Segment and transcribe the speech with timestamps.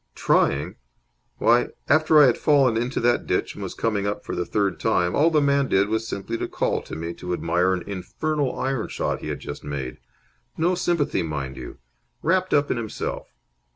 [0.15, 0.77] "Trying!
[1.37, 4.79] Why, after I had fallen into that ditch and was coming up for the third
[4.79, 8.57] time, all the man did was simply to call to me to admire an infernal
[8.57, 9.99] iron shot he had just made.
[10.57, 11.77] No sympathy, mind you!
[12.23, 13.27] Wrapped up in himself.